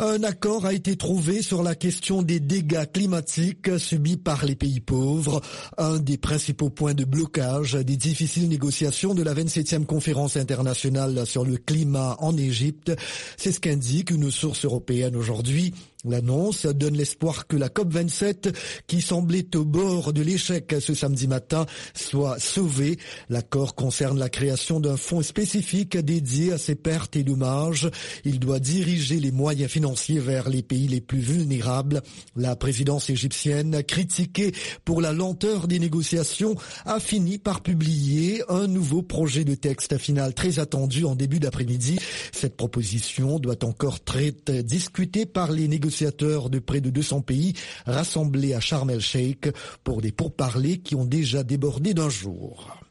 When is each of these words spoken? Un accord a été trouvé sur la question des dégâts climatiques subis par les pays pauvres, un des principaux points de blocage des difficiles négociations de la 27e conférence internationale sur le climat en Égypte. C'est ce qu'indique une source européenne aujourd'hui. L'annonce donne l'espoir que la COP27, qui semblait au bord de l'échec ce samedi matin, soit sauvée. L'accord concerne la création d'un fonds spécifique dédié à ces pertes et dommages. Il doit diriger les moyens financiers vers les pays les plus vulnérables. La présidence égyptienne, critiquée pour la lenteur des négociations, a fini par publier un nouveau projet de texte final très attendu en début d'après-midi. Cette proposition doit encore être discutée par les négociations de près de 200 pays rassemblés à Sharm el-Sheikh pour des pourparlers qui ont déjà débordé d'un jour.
Un 0.00 0.22
accord 0.22 0.64
a 0.64 0.72
été 0.74 0.94
trouvé 0.94 1.42
sur 1.42 1.64
la 1.64 1.74
question 1.74 2.22
des 2.22 2.38
dégâts 2.38 2.84
climatiques 2.92 3.80
subis 3.80 4.16
par 4.16 4.44
les 4.44 4.54
pays 4.54 4.78
pauvres, 4.78 5.40
un 5.76 5.98
des 5.98 6.16
principaux 6.16 6.70
points 6.70 6.94
de 6.94 7.04
blocage 7.04 7.72
des 7.74 7.96
difficiles 7.96 8.48
négociations 8.48 9.12
de 9.12 9.24
la 9.24 9.34
27e 9.34 9.86
conférence 9.86 10.36
internationale 10.36 11.26
sur 11.26 11.44
le 11.44 11.56
climat 11.56 12.16
en 12.20 12.36
Égypte. 12.36 12.92
C'est 13.36 13.50
ce 13.50 13.58
qu'indique 13.58 14.12
une 14.12 14.30
source 14.30 14.64
européenne 14.64 15.16
aujourd'hui. 15.16 15.74
L'annonce 16.04 16.64
donne 16.64 16.96
l'espoir 16.96 17.48
que 17.48 17.56
la 17.56 17.68
COP27, 17.68 18.54
qui 18.86 19.02
semblait 19.02 19.56
au 19.56 19.64
bord 19.64 20.12
de 20.12 20.22
l'échec 20.22 20.76
ce 20.78 20.94
samedi 20.94 21.26
matin, 21.26 21.66
soit 21.92 22.38
sauvée. 22.38 22.98
L'accord 23.28 23.74
concerne 23.74 24.16
la 24.16 24.28
création 24.28 24.78
d'un 24.78 24.96
fonds 24.96 25.22
spécifique 25.22 25.96
dédié 25.96 26.52
à 26.52 26.58
ces 26.58 26.76
pertes 26.76 27.16
et 27.16 27.24
dommages. 27.24 27.90
Il 28.24 28.38
doit 28.38 28.60
diriger 28.60 29.18
les 29.18 29.32
moyens 29.32 29.72
financiers 29.72 30.20
vers 30.20 30.48
les 30.48 30.62
pays 30.62 30.86
les 30.86 31.00
plus 31.00 31.18
vulnérables. 31.18 32.00
La 32.36 32.54
présidence 32.54 33.10
égyptienne, 33.10 33.82
critiquée 33.82 34.52
pour 34.84 35.00
la 35.00 35.12
lenteur 35.12 35.66
des 35.66 35.80
négociations, 35.80 36.54
a 36.86 37.00
fini 37.00 37.38
par 37.38 37.60
publier 37.60 38.44
un 38.48 38.68
nouveau 38.68 39.02
projet 39.02 39.42
de 39.42 39.56
texte 39.56 39.98
final 39.98 40.32
très 40.32 40.60
attendu 40.60 41.04
en 41.04 41.16
début 41.16 41.40
d'après-midi. 41.40 41.98
Cette 42.30 42.56
proposition 42.56 43.40
doit 43.40 43.64
encore 43.64 43.98
être 44.14 44.52
discutée 44.62 45.26
par 45.26 45.50
les 45.50 45.66
négociations 45.66 45.87
de 46.50 46.58
près 46.58 46.80
de 46.80 46.90
200 46.90 47.22
pays 47.22 47.54
rassemblés 47.86 48.54
à 48.54 48.60
Sharm 48.60 48.90
el-Sheikh 48.90 49.48
pour 49.84 50.00
des 50.00 50.12
pourparlers 50.12 50.78
qui 50.78 50.94
ont 50.94 51.04
déjà 51.04 51.42
débordé 51.42 51.94
d'un 51.94 52.08
jour. 52.08 52.87